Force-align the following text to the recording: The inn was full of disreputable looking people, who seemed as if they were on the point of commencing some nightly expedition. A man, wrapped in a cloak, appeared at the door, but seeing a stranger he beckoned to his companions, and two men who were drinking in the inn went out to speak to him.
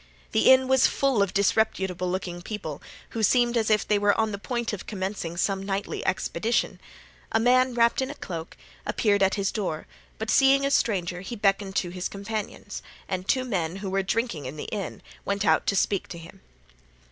The 0.31 0.49
inn 0.51 0.67
was 0.67 0.87
full 0.87 1.21
of 1.21 1.31
disreputable 1.31 2.09
looking 2.09 2.41
people, 2.41 2.81
who 3.11 3.21
seemed 3.21 3.55
as 3.55 3.69
if 3.69 3.87
they 3.87 3.99
were 3.99 4.19
on 4.19 4.31
the 4.31 4.39
point 4.39 4.73
of 4.73 4.87
commencing 4.87 5.37
some 5.37 5.61
nightly 5.61 6.03
expedition. 6.07 6.81
A 7.31 7.39
man, 7.39 7.75
wrapped 7.75 8.01
in 8.01 8.09
a 8.09 8.15
cloak, 8.15 8.57
appeared 8.83 9.21
at 9.21 9.33
the 9.33 9.43
door, 9.43 9.85
but 10.17 10.31
seeing 10.31 10.65
a 10.65 10.71
stranger 10.71 11.21
he 11.21 11.35
beckoned 11.35 11.75
to 11.75 11.89
his 11.91 12.09
companions, 12.09 12.81
and 13.07 13.27
two 13.27 13.45
men 13.45 13.75
who 13.75 13.91
were 13.91 14.01
drinking 14.01 14.47
in 14.47 14.55
the 14.57 14.63
inn 14.71 15.03
went 15.23 15.45
out 15.45 15.67
to 15.67 15.75
speak 15.75 16.07
to 16.07 16.17
him. 16.17 16.41